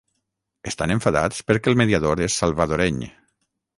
Estan 0.71 0.93
enfadats 0.95 1.43
perquè 1.51 1.71
el 1.73 1.79
mediador 1.83 2.25
és 2.29 2.39
salvadoreny. 2.43 3.03